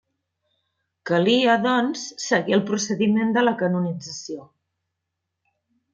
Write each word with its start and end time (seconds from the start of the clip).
Calia, 1.09 1.57
doncs, 1.65 2.07
seguir 2.29 2.57
el 2.59 2.65
procediment 2.71 3.35
de 3.37 3.47
la 3.47 3.55
canonització. 3.63 4.51